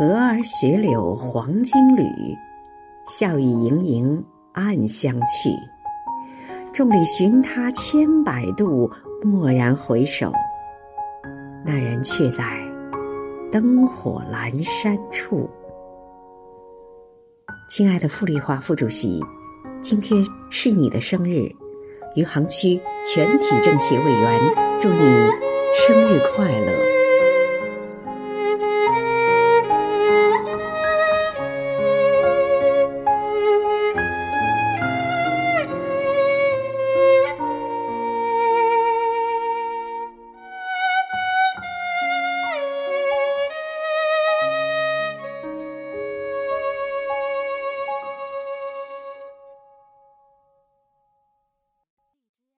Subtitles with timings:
[0.00, 2.04] 蛾儿雪柳黄金缕，
[3.06, 5.50] 笑语盈盈暗香去。
[6.72, 8.90] 众里寻他千百度，
[9.22, 10.32] 蓦然回首。
[11.64, 12.42] 那人却在
[13.52, 15.48] 灯火阑珊处。
[17.68, 19.20] 亲爱的傅丽华副主席，
[19.82, 21.54] 今天是你的生日，
[22.16, 24.40] 余杭区全体政协委员，
[24.80, 25.04] 祝你
[25.86, 26.91] 生日快乐。